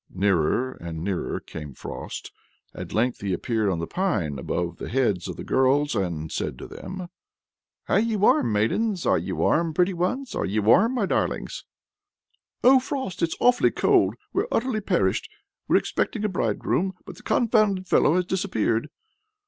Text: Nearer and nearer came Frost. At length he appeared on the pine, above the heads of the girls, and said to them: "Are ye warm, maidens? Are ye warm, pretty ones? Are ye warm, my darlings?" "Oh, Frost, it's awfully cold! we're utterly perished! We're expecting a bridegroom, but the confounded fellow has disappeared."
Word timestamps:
Nearer 0.09 0.71
and 0.81 1.03
nearer 1.03 1.39
came 1.39 1.75
Frost. 1.75 2.31
At 2.73 2.91
length 2.91 3.21
he 3.21 3.33
appeared 3.33 3.69
on 3.69 3.77
the 3.77 3.85
pine, 3.85 4.39
above 4.39 4.77
the 4.77 4.89
heads 4.89 5.27
of 5.27 5.35
the 5.35 5.43
girls, 5.43 5.93
and 5.93 6.31
said 6.31 6.57
to 6.57 6.65
them: 6.67 7.07
"Are 7.87 7.99
ye 7.99 8.15
warm, 8.15 8.51
maidens? 8.51 9.05
Are 9.05 9.19
ye 9.19 9.31
warm, 9.31 9.75
pretty 9.75 9.93
ones? 9.93 10.33
Are 10.33 10.43
ye 10.43 10.57
warm, 10.57 10.95
my 10.95 11.05
darlings?" 11.05 11.65
"Oh, 12.63 12.79
Frost, 12.79 13.21
it's 13.21 13.37
awfully 13.39 13.69
cold! 13.69 14.15
we're 14.33 14.47
utterly 14.51 14.81
perished! 14.81 15.29
We're 15.67 15.75
expecting 15.75 16.25
a 16.25 16.29
bridegroom, 16.29 16.93
but 17.05 17.17
the 17.17 17.21
confounded 17.21 17.85
fellow 17.87 18.15
has 18.15 18.25
disappeared." 18.25 18.89